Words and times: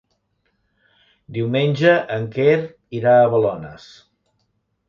Diumenge 1.35 1.93
en 2.17 2.27
Quer 2.39 2.57
irà 3.01 3.15
a 3.19 3.29
Balones. 3.37 3.87